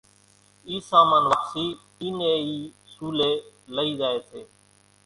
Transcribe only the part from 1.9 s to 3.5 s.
اي ني اِي سوليَ